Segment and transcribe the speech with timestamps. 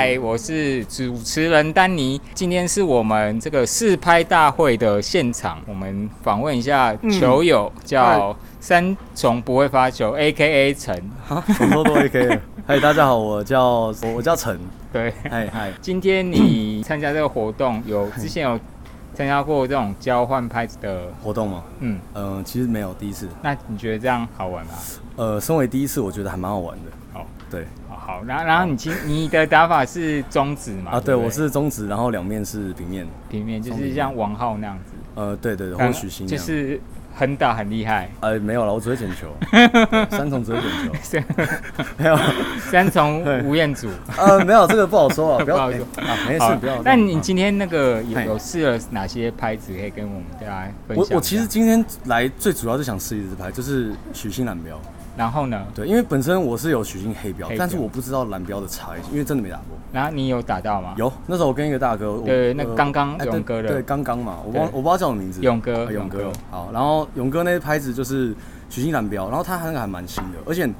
[0.00, 2.18] 嗨，我是主持人丹尼。
[2.32, 10.96] 今天是我们这个试拍大会的现场，我们访问一下球友，叫三重不会发球，A K A 陈。
[11.28, 12.40] 啊，什么都 A K。
[12.66, 14.58] 嗨，大家好，我叫我我叫陈。
[14.90, 15.70] 对，嗨嗨。
[15.82, 18.58] 今天你参加这个活动，有之前有
[19.12, 21.62] 参加过这种交换拍子的活动吗？
[21.80, 23.28] 嗯嗯，其实没有，第一次。
[23.42, 24.72] 那你觉得这样好玩吗？
[25.16, 26.90] 呃，身为第一次，我觉得还蛮好玩的。
[27.12, 27.66] 好，对。
[27.88, 30.92] 好，然后然后你今你的打法是中指嘛？
[30.92, 34.92] 啊，对，我是中指，然后两面是平面，平面就是像王浩那样子。
[35.14, 36.80] 呃，对对对，或许新就是
[37.14, 38.10] 很打很厉害。
[38.20, 39.28] 呃，没有了，我只会捡球，
[40.10, 40.60] 三重只会
[41.02, 41.44] 捡球，
[41.98, 42.18] 没有
[42.70, 43.88] 三重吴彦祖。
[44.16, 46.82] 呃，没有这个不好说啊， 不要说啊，没事，不要。
[46.82, 51.06] 但你今天那个有有试了哪些拍子可以跟我们大家分享？
[51.10, 54.80] 我我其实今天来最主要是想试一支拍，就是许昕蓝标。
[55.16, 55.66] 然后呢？
[55.74, 59.76] 对，因为本身我是有许昕黑标，但是我不知道蓝标的差异，因为真的没打过。
[59.92, 60.94] 然后你有打到吗？
[60.96, 66.32] 有，那时候我跟一个大哥，对，那刚刚勇哥的，对，刚刚嘛，我忘我不知道叫什么名字，勇哥，勇哥。
[66.50, 68.34] 好，然后勇哥那拍子就是
[68.70, 70.70] 许昕蓝标，然后他那个还蛮新的，而且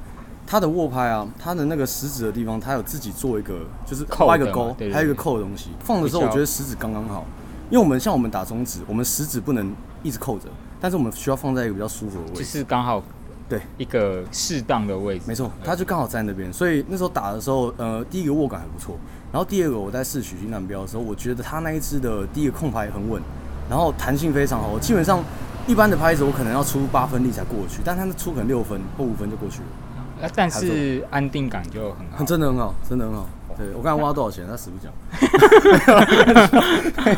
[0.47, 5.71] 他的握拍啊，他的那个食指的地方，他有自己做一个，就是挖一个钩，还有一个扣的东西。
[5.81, 7.25] 放的时候我觉得食指刚刚好，
[7.69, 9.71] 因为我们像我们打中指，我们食指不能
[10.01, 10.47] 一直扣着，
[10.79, 13.03] 但是我们需要放在一个比较舒服的位置，就是刚好。
[13.51, 18.95] 对，一个适当的位置，没错，他就刚好在那边，所以那时候打的时候，呃，第一个握感还不错，
[19.29, 23.21] 然后第二个我在试许昕南标的时候，我觉得他那一支的第一个控拍很稳，
[23.69, 25.21] 然后弹性非常好，基本上
[25.67, 29.65] 一般的拍子我可能要出八分力才过去，但他那出可能六分或五分就过去了，
[30.21, 33.27] 那但是安定感就很好， 真的很好，真的很好。
[33.57, 34.93] 对我刚才挖多少钱，他死不讲。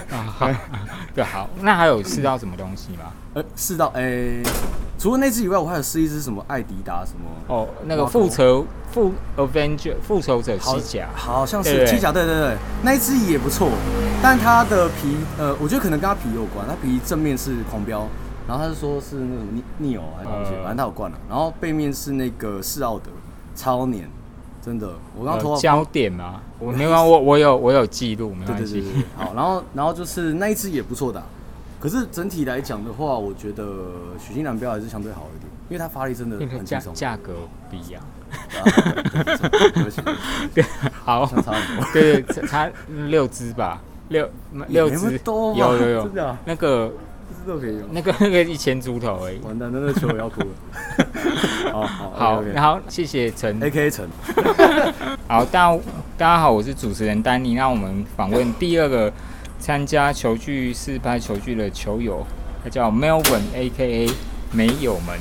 [0.27, 0.49] 好，
[1.13, 3.11] 对，好，那还有试到什么东西吗？
[3.35, 4.41] 呃，试到，诶，
[5.03, 7.53] 除了那只以外，我还有试一只什么艾迪达什么？
[7.53, 13.67] 哦，那个复仇复 Avenger 复仇者机甲，好像是机甲，对对对，那一只也不错，
[14.22, 18.07] 但它的皮，呃，我觉得可能跟它皮有关，它皮正面是狂飙，
[18.47, 23.11] 然后他是说是那种逆逆偶还是东西，反正它有灌了，然后背面是那个世奥德
[23.57, 24.09] 超黏。
[24.63, 26.39] 真的，我刚头发焦点 吗？
[26.59, 28.81] 我没有，我我有我有记录，没关系。
[29.17, 31.22] 好，然后然后就是那一只也不错的，
[31.83, 33.66] 可是整体来讲的话，我觉得
[34.17, 37.33] 许金蓝标还是相对好一点，因为它发力真的很轻松，价格
[37.69, 38.01] 不一样。
[40.53, 40.63] 对，
[41.03, 41.29] 好，
[41.91, 42.72] 对对，差
[43.09, 44.29] 六只吧，六
[44.69, 46.89] 六只，有有有，那个。
[47.91, 50.47] 那个那个一千猪头哎，完蛋，那个球要哭了。
[51.73, 51.85] 好
[52.16, 54.07] 好，然后谢谢陈，A K 陈。
[55.27, 55.79] 好，大家
[56.17, 57.55] 大家好，我是主持人丹尼。
[57.55, 59.11] 那我们访问第二个
[59.63, 62.22] 参加球具试拍球具的球友，
[62.62, 64.13] 他叫 Melvin A K A
[64.51, 65.18] 没有门。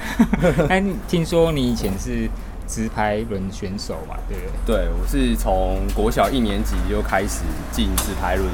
[0.70, 2.26] 哎，听说你以前是
[2.66, 4.16] 直排轮选手嘛？
[4.26, 4.76] 对不对？
[4.76, 8.48] 对，我是从国小一年级就开始进直排轮。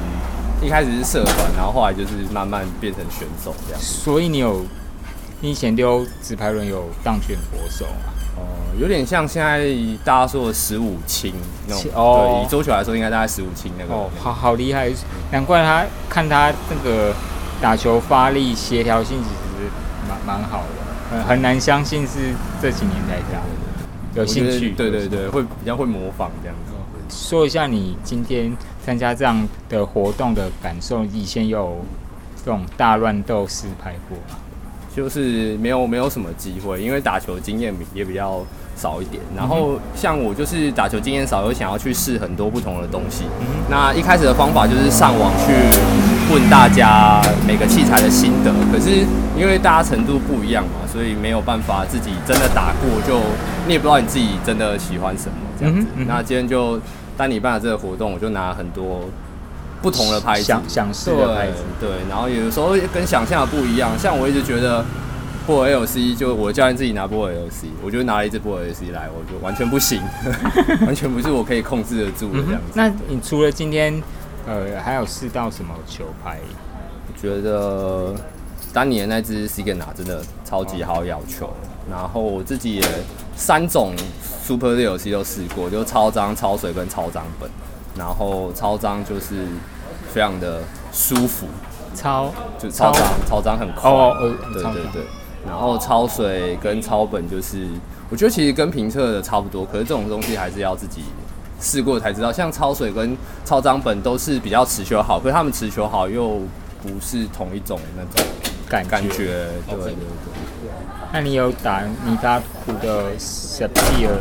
[0.61, 3.81] 一开始是社团，然后后来就是慢慢变成选手这样。
[3.81, 4.65] 所以你有，
[5.39, 8.11] 你以前丢纸牌轮有当选国手吗？
[8.35, 8.41] 哦，
[8.79, 9.65] 有点像现在
[10.03, 11.33] 大家说的十五轻
[11.67, 11.91] 那种。
[11.93, 12.39] 哦。
[12.41, 13.93] 对，以周球来说，应该大概十五轻那个。
[13.93, 14.91] 哦，好好厉害，
[15.31, 17.13] 难怪他看他那个
[17.61, 19.69] 打球发力、协调性其实
[20.07, 23.41] 蛮蛮好的，很很难相信是这几年在打。
[24.15, 24.71] 有兴趣？
[24.71, 26.73] 对对对，会比较会模仿这样子。
[27.09, 28.55] 说一下你今天。
[28.85, 31.77] 参加这样的活动的感受，以前有
[32.35, 34.35] 这种大乱斗试拍过吗？
[34.95, 38.41] 就是没有没有什么机会，因为打球经验也比较
[38.75, 39.21] 少一点。
[39.35, 43.23] 然后像我就是打球经验少，又想要去试很多不同的东西。
[43.69, 45.53] 那一开始的方法就是上网去
[46.33, 49.05] 问大家每个器材的心得，可是
[49.37, 53.19] 因为大家程度不一样嘛，所以没有办法自己真的打过，就
[53.67, 55.87] 你也不知道你自己真的喜欢什么这样子。
[56.07, 56.79] 那今天就。
[57.15, 59.01] 当你办了这个活动，我就拿很多
[59.83, 61.89] 不同的拍子，想想试的拍子，对。
[62.09, 64.83] 然后有的时候跟想象的不一样，像我一直觉得
[65.45, 70.01] 波尔 LC，就我教练自己拿波尔 LC，我就拿了一支波尔 LC 来，我就完全不行，
[70.87, 72.71] 完全不是我可以控制得住的这样子。
[72.73, 74.01] 那你除了今天，
[74.47, 76.39] 呃，还有试到什么球拍？
[77.07, 78.15] 我觉得
[78.71, 81.53] 当年那支 C 跟拿真的超级好咬球，
[81.91, 82.83] 然后我自己也
[83.35, 83.93] 三种。
[84.45, 87.49] Super 六 C 都试过，就超张、超水跟超张本，
[87.97, 89.47] 然后超张就是
[90.13, 90.61] 非常的
[90.91, 91.47] 舒服，
[91.95, 93.89] 超就超张，超张很快，
[94.53, 95.01] 对对对，
[95.47, 97.67] 然后超水跟超本就是，
[98.11, 101.01] 我觉得其实跟评测的差不多，可是这种东西还是要自己
[101.59, 102.31] 试过才知道。
[102.31, 106.41] 像超水跟超张本都是比较持球好，可是他们持球好又
[106.83, 108.23] 不是同一种那种
[108.69, 109.95] 感感觉，对对对。
[111.11, 114.17] 那你有打你打普的 e p i r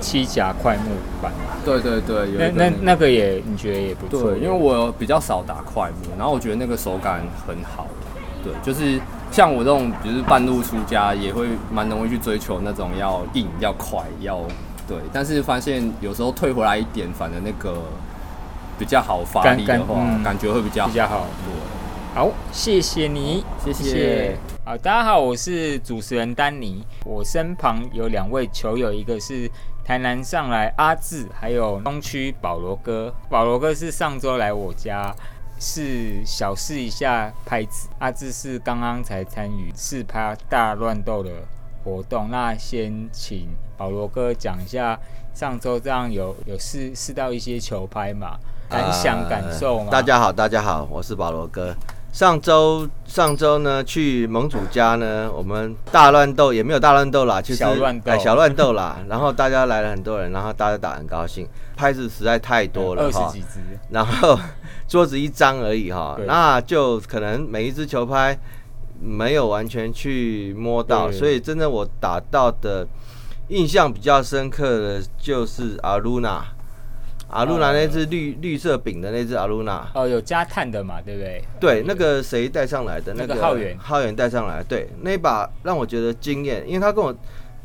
[0.00, 0.90] 七甲快木
[1.22, 1.32] 板。
[1.64, 7.86] 对对对，那那那个也你觉得也不错，因为我比较少打快木，然后我觉得那个手感很好。
[8.42, 8.98] 对，就是
[9.30, 14.40] 像我这种，就是半路出家，也会蛮容易去追求那种要硬、要快、要
[14.88, 14.96] 对。
[15.12, 17.82] 但是发现有时候退回来一点，反正那个
[18.78, 21.26] 比较好发力的话，感觉会比较比较好。
[21.44, 24.38] 对，好，谢谢你，谢谢。
[24.64, 29.50] 好，大家好，我是主持人丹尼，我身旁有两位球友，一个是
[29.84, 33.14] 台南上来阿志，还有东区保罗哥。
[33.28, 35.14] 保罗哥是上周来我家。
[35.62, 41.30] 是小试一下拍子，阿志是刚刚才参与试拍大乱斗的
[41.84, 42.30] 活动。
[42.30, 43.46] 那先请
[43.76, 44.98] 保罗哥讲一下
[45.34, 48.38] 上周这样有有试试到一些球拍嘛，
[48.70, 49.90] 感想感受吗？
[49.90, 51.76] 大家好，大家好，我是保罗哥。
[52.12, 58.98] 上周上周呢去盟主家呢，我们大乱斗也没有大乱斗啦，就是小乱斗，小乱斗啦。
[59.08, 61.46] 然后大家来了很多人，然后大家打很高兴，
[61.76, 63.60] 拍子实在太多了哈，二十几支，
[63.90, 64.38] 然后
[64.88, 68.36] 桌子一张而已哈，那就可能每一只球拍
[69.00, 72.86] 没有完全去摸到，所以真的我打到的
[73.48, 76.44] 印象比较深刻的就是阿露娜。
[77.30, 81.44] 阿露娜那只绿绿色饼的那只阿露娜哦，有加碳的嘛，对不对？
[81.60, 83.14] 对，那个谁带上来的？
[83.14, 84.62] 那个浩源，浩源带上来。
[84.64, 87.14] 对，那把让我觉得惊艳，因为他跟我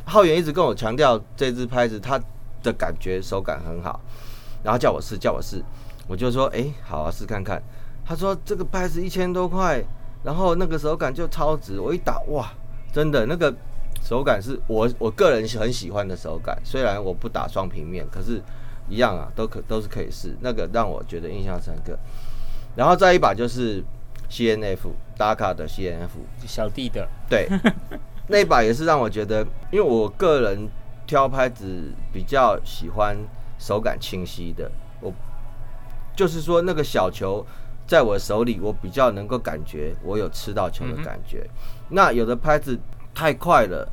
[0.06, 2.19] 浩源一直跟我强调这只拍子，他
[2.62, 4.00] 的感觉手感很好，
[4.63, 5.63] 然后叫我试，叫我试，
[6.07, 7.59] 我就说，哎，好啊，试看看。
[8.06, 9.83] 他说这个拍子一千多块，
[10.23, 11.79] 然后那个手感就超值。
[11.79, 12.47] 我一打，哇，
[12.94, 13.51] 真的那个
[14.03, 16.56] 手感是我我个人很喜欢的手感。
[16.63, 18.39] 虽然我不打双平面，可是。
[18.88, 21.98] 一样啊，都可都是可以试，那个让我觉得印象深刻。
[22.76, 23.84] 然后再一把就是
[24.30, 27.48] C N F 打卡的 C N F 小弟的，对，
[28.28, 29.42] 那一把也是让我觉得，
[29.72, 30.68] 因为我个人
[31.08, 33.18] 挑拍子比较喜欢
[33.58, 34.70] 手感清晰的，
[35.02, 35.14] 我
[36.16, 37.46] 就是说那个小球
[37.88, 41.48] 在我手里，我比较能够感觉我有吃到球的感觉。
[41.90, 42.80] 那有的拍子
[43.14, 43.88] 太快了。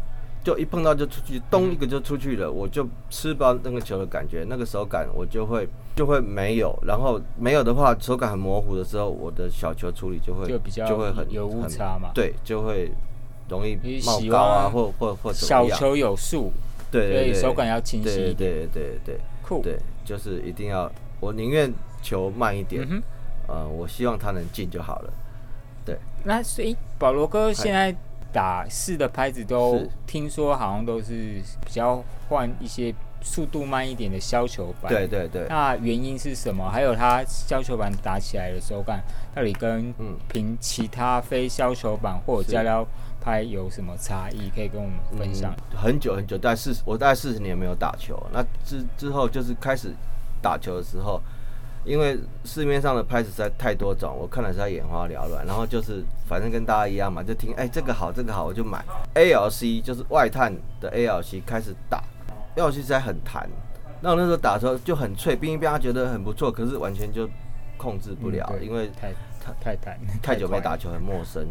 [0.45, 12.91] 就一碰到就出去，咚一个就出去了，我就吃不到那个球的感觉，那个手感我就会就会没有，然后没有的话，手感很模糊的时候，我的小球处理就会就比较就会很有误差嘛，对，就会
[13.49, 16.51] 容易冒高啊，或或或小球有数，
[16.91, 20.91] 对，所以手感要清晰，对对对对，酷，对，就是一定要，
[21.21, 21.73] 我宁愿
[22.03, 22.85] 球慢一点，
[23.47, 25.13] 呃，我希望它能进就好了，
[25.85, 25.97] 对。
[26.25, 27.95] 那所以保罗哥现在。
[28.33, 34.91] 打四的拍子都听说好像都是比较换一些速度慢一点的削球板。
[34.91, 35.47] 对对对。
[35.49, 36.69] 那原因是什么？
[36.71, 39.03] 还有它削球板打起来的手感
[39.35, 39.95] 到底跟
[40.29, 42.87] 凭其他非削球板或者加料
[43.21, 44.51] 拍有什么差异？
[44.55, 45.55] 可以跟我们分享。
[45.75, 49.95] 很久很久，大概四我大概四十年没有打球，那之之后就是开始
[50.41, 51.21] 打球的时候。
[51.85, 55.45] 因为市面上的拍子实在太多种，我看了实在眼花缭乱。
[55.47, 58.85] 然后就是反正跟大家一样嘛，就听哎这个好这个好我就买。
[59.15, 62.03] ALC 就是外探的 ALC 开始打
[62.57, 63.49] ，ALC 实在很弹。
[64.01, 67.29] 那我那时候打的时候就很脆，冰一冰他觉得很不错，可是完全就
[67.77, 69.13] 控制不了，因为太
[69.61, 69.77] 太
[70.23, 71.47] 太久没打球很陌生。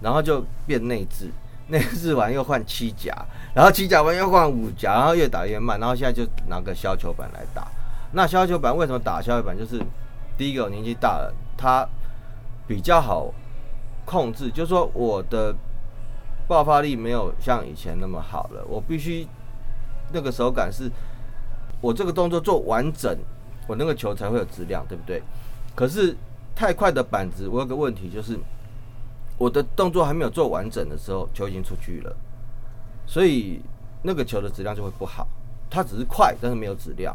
[0.00, 1.30] 然后就变内置，
[1.68, 3.14] 内置完又换七甲，
[3.54, 5.80] 然后七甲完又换五甲，然后越打越慢。
[5.80, 7.66] 然后现在就拿个削球板来打。
[8.16, 9.54] 那削球板为什么打削球板？
[9.56, 9.78] 就是
[10.38, 11.86] 第一个我年纪大了，它
[12.66, 13.30] 比较好
[14.06, 14.50] 控制。
[14.50, 15.54] 就是说我的
[16.48, 19.28] 爆发力没有像以前那么好了，我必须
[20.14, 20.90] 那个手感是，
[21.82, 23.14] 我这个动作做完整，
[23.66, 25.22] 我那个球才会有质量，对不对？
[25.74, 26.16] 可是
[26.54, 28.40] 太快的板子，我有个问题就是，
[29.36, 32.16] 我的动作还没有做完整的时候，球已经出去了，
[33.06, 33.60] 所以
[34.02, 35.28] 那个球的质量就会不好。
[35.68, 37.14] 它只是快，但是没有质量。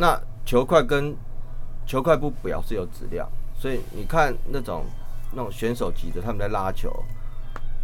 [0.00, 1.12] 那球快跟
[1.84, 4.84] 球快不表示有质量，所以你看那种
[5.32, 6.88] 那种选手级的，他们在拉球，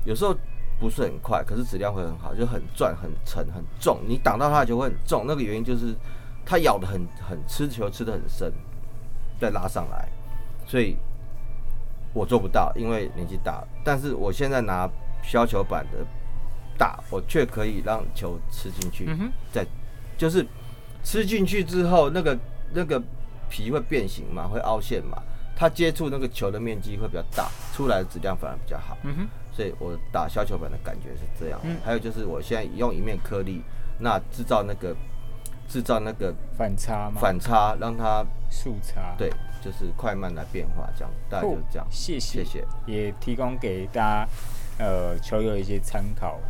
[0.04, 0.32] 有时候
[0.78, 3.98] 不是很快，可是质量会很好，就很转、很沉、很重。
[4.06, 5.92] 你挡到他的球会很重，那个原因就是
[6.46, 8.52] 他咬的很很吃球吃的很深，
[9.40, 10.08] 再拉上来。
[10.68, 10.96] 所以
[12.12, 13.64] 我做不到，因为年纪大。
[13.82, 14.88] 但是我现在拿
[15.20, 15.98] 削球板的
[16.78, 19.10] 大，我却可以让球吃进去，
[19.50, 19.66] 再
[20.16, 20.46] 就是。
[21.04, 22.36] 吃进去之后，那个
[22.72, 23.00] 那个
[23.48, 25.22] 皮会变形嘛，会凹陷嘛，
[25.54, 28.96] 它接触那个球的面积会比较大，出来的质量反而比较好。
[29.04, 31.60] 嗯哼，所以我打削球板的感觉是这样。
[31.62, 33.62] 嗯，还有就是我现在用一面颗粒，
[33.98, 34.96] 那制造那个
[35.68, 39.14] 制造那个反差嘛，反差让它速差。
[39.18, 39.30] 对，
[39.62, 41.86] 就是快慢来变化这样，大概就是这样。
[41.90, 44.28] 谢谢谢谢，也提供给大家
[44.78, 46.40] 呃球友一些参考。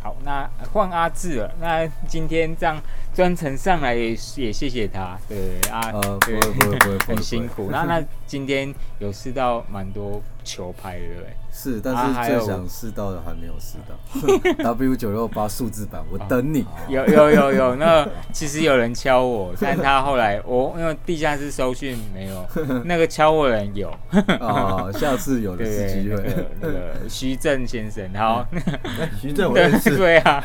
[0.00, 1.52] 好，那换阿志了。
[1.60, 2.80] 那今天这样
[3.18, 5.36] 专程上来也也谢谢他，对
[5.72, 7.68] 啊，呃，不会不会不会， 很辛苦。
[7.68, 11.36] 那那今天有试到蛮多球拍，对不对？
[11.52, 14.62] 是，但是最想试到的还没有试到。
[14.62, 16.64] W 九六八数字版，我等你。
[16.88, 22.46] 有有有有，那其实有人敲我，但他后来我因为地下室收讯没有，
[22.84, 23.92] 那个敲我人有。
[24.40, 26.22] 哦，下次有的是机会。
[26.60, 28.46] 那个徐正先生，好。
[29.20, 29.96] 徐正我认识。
[29.96, 30.44] 对啊，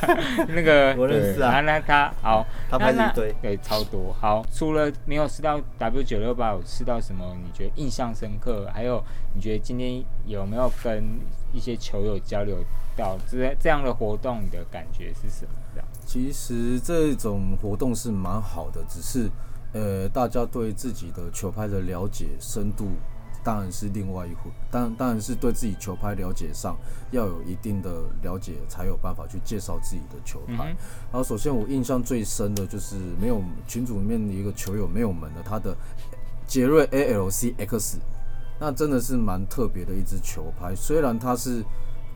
[0.49, 1.61] 那个我认识啊。
[1.61, 4.15] 那他好，他拍一堆，对，超多。
[4.19, 7.23] 好，除了没有试到 W 九六八，有试到什么？
[7.43, 8.67] 你觉得印象深刻？
[8.73, 9.03] 还有，
[9.33, 11.19] 你觉得今天有没有跟？
[11.55, 12.57] 一些球友交流
[12.97, 15.51] 到这这样的活动，你的感觉是什么？
[15.71, 19.29] 这样，其实这种活动是蛮好的，只是
[19.71, 22.87] 呃，大家对自己的球拍的了解深度
[23.43, 26.75] 当然是另外一回，当当然是对自己球拍了解上
[27.11, 30.65] 要有一定的了解，才有办法去介绍自己的球拍。
[30.65, 35.77] 然后，首先我印象最深的就是没有群组里面的一个球友没有门的，他的
[36.47, 37.99] 杰瑞 ALC X。
[38.65, 41.61] 那真的是蛮特别的一支球拍，虽然它是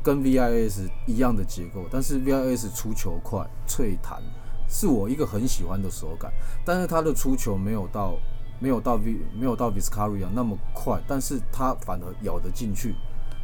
[0.01, 4.23] 跟 VIS 一样的结构，但是 VIS 出球快、脆弹，
[4.69, 6.31] 是我一个很喜欢的手感。
[6.63, 8.15] 但是它的出球没有到
[8.61, 12.95] 没有到 V 没有到 Viscaria 那么快，但是它反而咬得进去，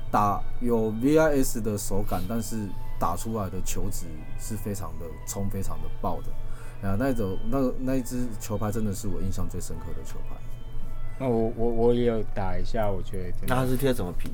[0.10, 4.06] 打有 VIS 的手感，但是打出来的球质
[4.40, 6.88] 是非常的冲、非常的爆的。
[6.88, 10.38] 啊，那种那那一支球拍真的是我印象最深刻的球拍。
[11.20, 13.34] 那我我我也有打一下，我觉得。
[13.48, 14.32] 那它是贴什么皮？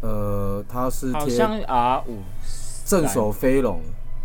[0.00, 2.18] 呃，它是好像 R 五
[2.84, 3.80] 正手飞龙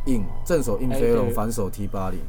[0.06, 2.20] 硬，正手硬飞龙，反手 T 八零。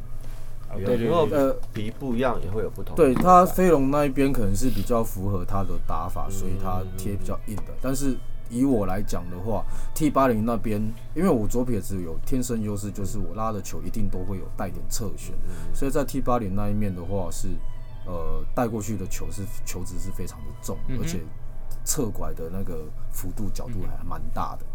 [0.76, 1.38] 对对对。
[1.38, 2.94] 呃，皮不一样也会有不同。
[2.94, 7.72] 对它飞龙那一边可能是比较符合它的打法，所以它贴比较硬的。
[7.80, 8.16] 但是
[8.50, 10.80] 以我来讲的话，T 八零那边，
[11.14, 15.34] 因为我左撇子有天生优势，就是我拉的球一定都会有带点侧旋，
[15.74, 17.48] 所以在 T 八零那一面的话是。
[18.06, 21.20] 呃，带过去的球是球值是非常的重，而且
[21.84, 24.66] 侧拐的那个幅度角度还蛮大的，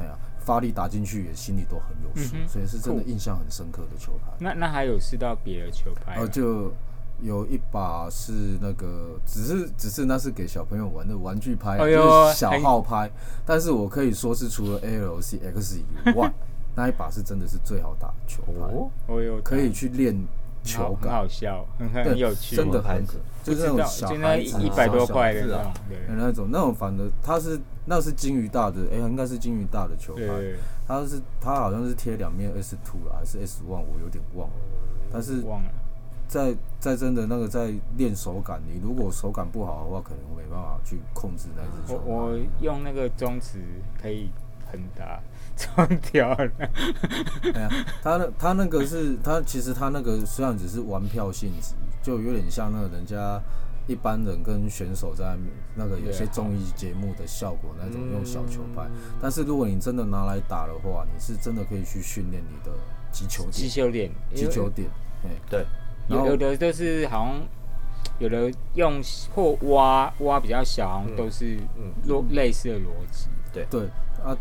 [0.00, 4.32] 哎呀，发力打进去也心里都很有数，所以是真的印象很深刻的球拍。
[4.38, 6.20] 那那还有试到别的球拍？
[6.20, 6.72] 哦，就
[7.20, 13.08] 有一把是那个，只是只是那是给小朋友玩的玩具拍，就是小号拍。
[13.46, 16.32] 但是我可以说是除了 ALC X 以外，
[16.74, 18.42] 那一把是真的是最好打球
[19.06, 19.12] 拍。
[19.44, 20.16] 可以去练。
[20.62, 21.02] 球感。
[21.02, 25.72] 很好笑，很很有趣，真的很可，就是那种小孩子一百多块的那种，
[26.16, 30.24] 那种那种反正它是那是金鱼大的，哎，应该是金鱼大的球拍，
[30.86, 34.54] 它是它好像是贴两面 S two 了，还是 S one，我有点忘了，
[35.12, 35.70] 但是忘了，
[36.28, 42.00] 在在真的那个在练手感，你如果手感不好的话，可能没办法去控制那只球。
[42.04, 43.58] 我我用那个中指
[44.00, 44.30] 可以
[44.70, 45.20] 很大。
[45.74, 46.50] 装掉了。
[47.54, 47.70] 哎呀，
[48.02, 53.40] 他那他那个是他其实他那个虽然只是玩票性质，就有点像那个人家
[53.86, 55.36] 一般人跟选手在
[55.74, 58.82] 那个有些综艺节目的效果那种用小球拍。
[59.20, 62.76] 但是如果你真的拿来打的话，你是真的可以去训练你的
[63.10, 63.52] 击球点。
[63.52, 64.88] 击球点，击球点。
[65.24, 65.66] 哎，对。
[66.08, 67.40] 有有的就是好像
[68.18, 69.00] 有的用
[69.34, 71.58] 或挖挖比较小，都是
[72.08, 73.28] 逻类似的逻辑。
[73.52, 73.84] 对对
[74.24, 74.36] 啊。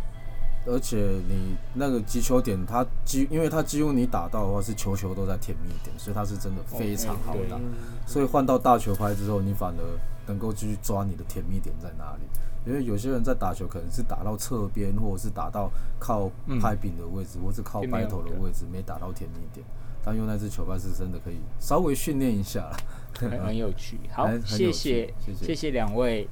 [0.66, 7.60] 而且你那个击球点，它几，因为它几乎你打到的话是球球都在甜蜜点，所以它是真的非常好打。
[8.06, 9.84] 所以换到大球拍之后，你反而
[10.28, 12.22] 能够去抓你的甜蜜点在哪里。
[12.64, 16.30] 因为有些人在打球可能是打到侧边，或者是打到靠
[16.62, 19.66] 拍柄的位置，或是靠掰头的位置，没打到甜蜜点。
[20.04, 22.72] 但用那只球拍是真的可以稍微训练一下，
[23.18, 23.98] 很有趣。
[24.12, 26.30] 好，谢谢谢谢两位。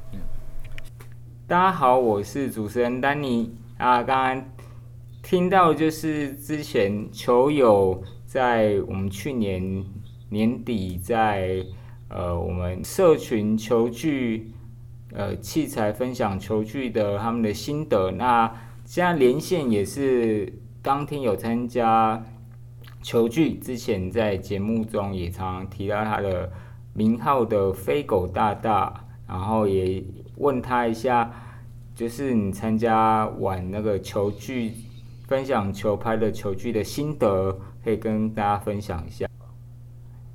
[1.48, 3.52] 大家好，我是主持人丹尼。
[3.80, 4.46] 啊，刚刚
[5.24, 9.86] 听到就是之前球友在我们去年
[10.28, 11.66] 年底在
[12.10, 14.52] 呃我们社群球具
[15.14, 18.12] 呃器材分享球具的他们的心得。
[18.12, 22.22] 那现在连线也是当天有参加
[23.02, 26.52] 球具，之前在节目中也常常提到他的
[26.94, 30.04] 名号的飞狗大大，然后也
[30.36, 31.32] 问他一下。
[32.00, 34.74] 就是你参加玩那个球具，
[35.28, 37.52] 分享球拍的球具的心得，
[37.84, 39.28] 可以跟大家分享一下。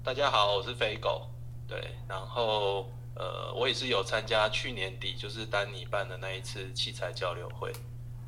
[0.03, 1.27] 大家好，我是飞狗，
[1.67, 7.73] 对，然后呃，我也是有参加去年底就是丹尼办的那一次器材交流会。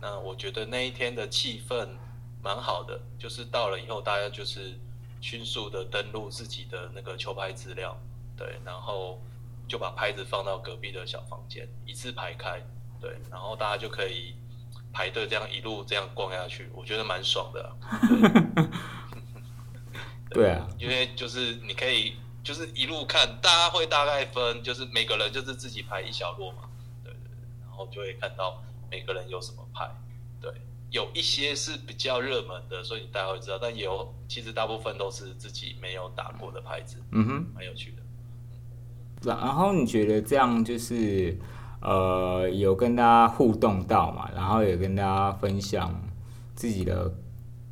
[0.00, 1.86] 那我觉得那一天的气氛
[2.42, 4.80] 蛮好的，就是到了以后大家就是
[5.20, 7.94] 迅速的登录自己的那个球拍资料，
[8.34, 9.20] 对，然后
[9.68, 12.62] 就把拍子放到隔壁的小房间，一字排开。
[13.00, 14.34] 对，然后大家就可以
[14.92, 17.76] 排队这样一路这样逛下去，我觉得蛮爽的。
[20.30, 26.68] 对啊，因为就是你可以就是一路看，大家会大概分，就是每个人就是自己排一小摞嘛，
[27.04, 27.30] 对对对，
[27.62, 28.60] 然后就会看到
[28.90, 29.88] 每个人有什么牌，
[30.40, 30.52] 对，
[30.90, 38.02] 有一些是比较热门的，所以你大家会知道，但也有其实大部分都是自己没有打过的牌子，嗯哼，蛮有趣的。
[39.22, 41.38] 然后你觉得这样就是
[41.80, 45.94] 呃有跟大家互动到嘛，然后也跟大家分享
[46.54, 47.12] 自己的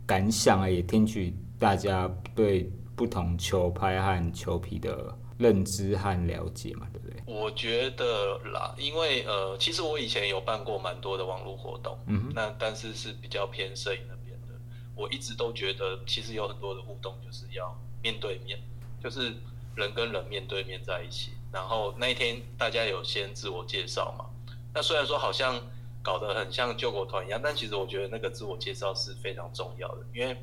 [0.06, 1.34] 感想啊，也听取。
[1.56, 7.22] 大家对不同球拍和球皮的认知和了解嘛，对不对？
[7.24, 14.48] 我觉得啦，因为呃，其实我以前有办过蛮多的网络活动，嗯，那但是是比较偏摄影那边的。
[14.94, 18.58] 我一直都觉得，其实有很多的互动就是要面对面，
[19.02, 19.32] 就是
[19.74, 21.30] 人跟人面对面在一起。
[21.54, 24.26] 然后那一天大家有先自我介绍嘛？
[24.74, 25.58] 那虽然说好像
[26.02, 30.36] 搞得很像救国团一样，但其实我觉得那个自我介绍是非常重要的，因为。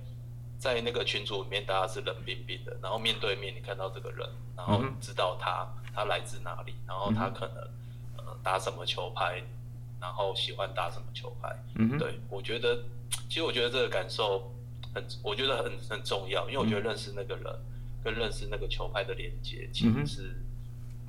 [0.61, 7.57] 在那个群组里面，大家是冷冰冰的，然后面对面，你看到这个人，然后知道他他来自哪里，然后他可能
[8.17, 9.41] 呃打什么球拍，
[9.99, 11.49] 然后喜欢打什么球拍。
[11.73, 12.77] 嗯对我觉得，
[13.27, 14.53] 其实我觉得这个感受
[14.93, 17.45] 很，我觉得很很重要，因为我觉得认识那个人
[18.03, 20.35] 跟认识那个球拍的连接其实是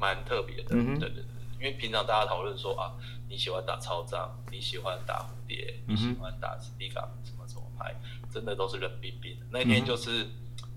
[0.02, 0.70] 蛮特别的。
[0.70, 1.24] 对对对，
[1.60, 7.94] 因为平常大家讨论说啊，你喜欢打超张，你喜欢打蝴蝶，你喜欢打斯蒂卡什么什么牌。
[8.32, 10.26] 真的都是冷冰冰的，那天就是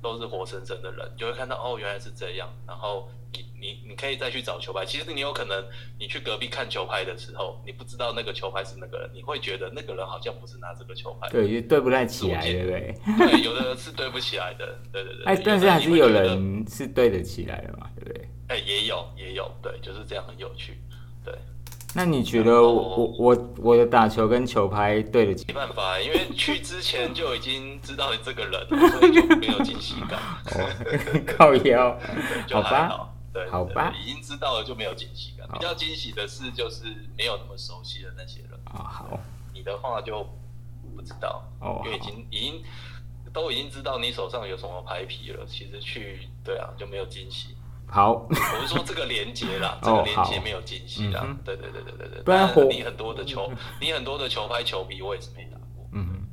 [0.01, 2.49] 都是活生生的人，就会看到哦，原来是这样。
[2.67, 5.63] 然后你你你可以再去找球拍，其实你有可能
[5.99, 12.95] 你去隔壁看球拍的时候，你不知道那个球拍是那个人，你会觉得那个人好像不是拿这个球拍，对，对不太起来，对不对？
[13.17, 15.25] 对，有的人是对不起来的，对对对。
[15.25, 18.29] 哎，但是还是有人是对得起来的嘛，对不对？
[18.47, 20.77] 哎，也有也有，对，就是这样，很有趣，
[21.23, 21.33] 对。
[21.97, 25.45] 那你觉得我我我的打球跟球拍对得起？
[25.47, 30.19] 没办法，因为去之前就已经知道你这个人， 所以就没有惊喜感。
[31.25, 31.97] 靠腰，
[32.51, 35.45] 好吧，对，好吧，已经知道了就没有惊喜感。
[35.51, 36.85] 比较惊喜的是，就是
[37.17, 38.51] 没有那么熟悉的那些人。
[38.63, 39.19] 啊，好，
[39.53, 40.23] 你的话就
[40.95, 42.63] 不知道哦，因为已经已经
[43.33, 45.45] 都已经知道你手上有什么牌皮了。
[45.45, 47.57] 其实去对啊，就没有惊喜。
[47.87, 51.27] 好， 我是说这个连接啦，这个连接没有惊喜啦。
[51.43, 52.23] 对对对对对对。
[52.23, 55.85] 不然你很多的球，你很多的球拍球皮，我也是没打过。
[55.91, 56.25] 嗯，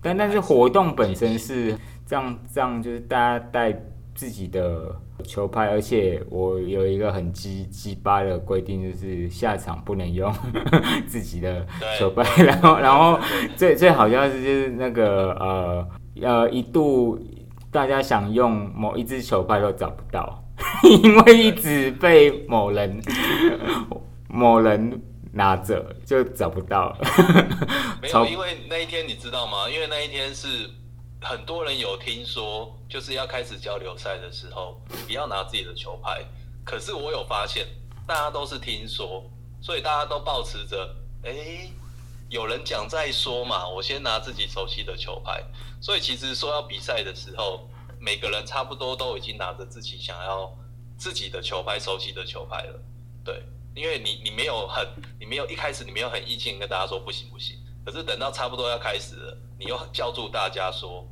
[0.00, 3.78] 但但是活动本身是这样这样，就是大家带
[4.14, 10.32] 自己的球拍，而且我有一个很鸡鸡巴的规定，就是下场不能用
[11.06, 11.66] 自己的
[11.98, 13.18] 球拍， 然后然后
[13.56, 15.88] 最最好笑是就是那个呃
[16.22, 17.18] 呃一度
[17.70, 20.42] 大家想用某一支球拍都找不到。
[20.82, 22.98] 因为一直被某人
[24.26, 25.02] 某人
[25.32, 26.98] 拿着，就找不到了。
[28.00, 29.68] 没有，因为那一天你知道吗？
[29.68, 30.48] 因为那一天是
[31.28, 36.24] 很多人有听说，就是要开始交流赛的时候，不要拿自己的球拍。
[36.64, 37.66] 可是我有发现，
[38.06, 39.24] 大家都是听说，
[39.60, 41.68] 所以大家都保持着，哎，
[42.28, 45.42] 有人讲再说嘛，我先拿自己熟悉的球拍。
[45.80, 47.68] 所以其实说要比赛的时候。
[47.98, 50.54] 每个人差不多都已经拿着自己想要
[50.98, 52.78] 自己的球拍、熟悉的球拍了，
[53.24, 53.42] 对，
[53.74, 54.86] 因为你你没有很，
[55.18, 61.08] 你没有一开始你没有很意气跟大家说不行不行，可是等到差不多要开始了，你又叫住大家说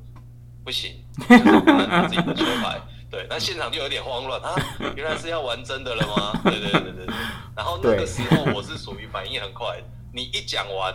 [0.65, 0.93] 不行，
[1.29, 4.55] 就是不能拿自己的球拍，对，那现场就有点慌乱啊，
[4.97, 6.41] 原来是要玩真的了吗？
[6.45, 7.15] 对对对对对，
[7.55, 9.79] 然后那个时候我是属于反应很快，
[10.13, 10.95] 你一讲完。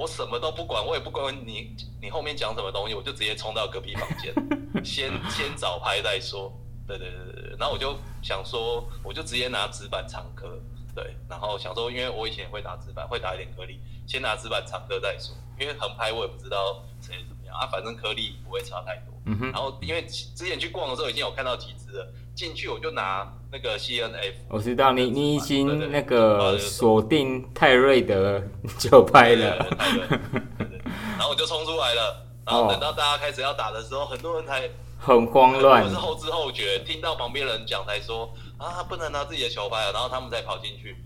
[0.00, 4.32] 我什么都不管，我也不管你你后面讲什么东西，我就直接冲到隔壁房间，
[4.82, 6.50] 先先找拍再说。
[6.88, 10.58] 对对对对对，然后我就想说，我就直接拿纸板唱歌，
[10.94, 17.16] 对，然后想说，因为我以前也会打纸板，会打一点颗粒，先拿纸板唱歌再说，因为横拍我也不知道谁
[17.50, 19.14] 样啊，反正颗粒不会差太多。
[19.26, 19.52] 嗯哼。
[19.52, 22.06] 然后因为之前去逛的时候已经有看到几只了。
[22.32, 28.42] 进去我就拿那个 C N F，我知道你你已经那个锁定泰瑞德
[28.78, 40.96] 就拍了，然后我就冲出来了，然后等到大家开始要打的时候，很多人才很慌乱，我是后知后觉，听到旁边人讲才说啊不能拿自己的球拍了，然后他们才跑进去，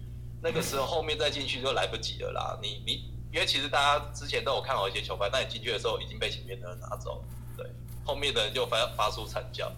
[0.40, 7.24] 那个时候后面再进去就来不及了啦，你你因为其实大家之前都有看好一些球拍，但你进去的时候已经被前面的人拿走了，
[7.56, 7.66] 对，
[8.04, 9.68] 后面的人就发发出惨叫，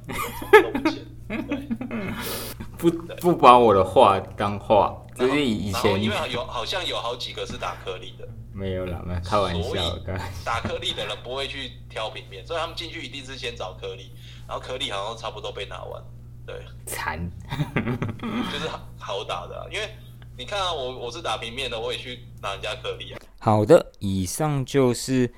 [0.53, 1.07] 都不见。
[2.77, 9.99] 不不把我的话当话，就是以前因为有好像有好几个是打颗粒的，没有啦，没开玩笑。
[10.45, 14.13] 打颗粒的人不会去挑平面，所以他们进去一定是先找颗粒，
[14.47, 16.03] 然后颗粒好像差不多被拿完，
[16.47, 17.19] 对，惨，
[18.53, 19.89] 就是好打的，因为
[20.39, 23.19] 你看啊，我我是打平面的，我也去拿人家颗粒啊。
[23.39, 25.33] 好的，以上就是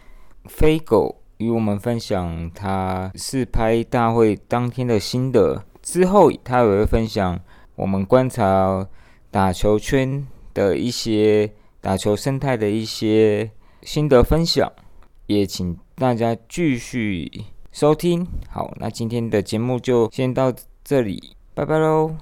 [0.46, 5.64] 飞狗与我们分享他试拍大会当天的心得。
[5.82, 7.38] 之后他也会分享
[7.76, 8.88] 我们观察
[9.30, 14.72] 打球圈的一些打球生态的一些心得分享，
[15.26, 18.26] 也请大家继续收听。
[18.50, 22.16] 好，那今天的节目就先到这里，拜拜喽。